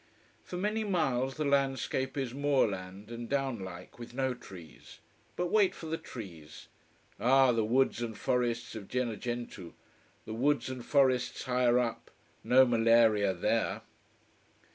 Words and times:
For 0.43 0.57
many 0.57 0.83
miles 0.83 1.35
the 1.37 1.45
landscape 1.45 2.17
is 2.17 2.33
moorland 2.33 3.11
and 3.11 3.29
down 3.29 3.59
like, 3.59 3.99
with 3.99 4.15
no 4.15 4.33
trees. 4.33 4.97
But 5.35 5.51
wait 5.51 5.75
for 5.75 5.85
the 5.85 5.99
trees. 5.99 6.69
Ah, 7.19 7.51
the 7.51 7.63
woods 7.63 8.01
and 8.01 8.17
forests 8.17 8.73
of 8.73 8.87
Gennargentu: 8.87 9.73
the 10.25 10.33
woods 10.33 10.71
and 10.71 10.83
forests 10.83 11.43
higher 11.43 11.77
up: 11.77 12.09
no 12.43 12.65
malaria 12.65 13.31
there! 13.35 13.83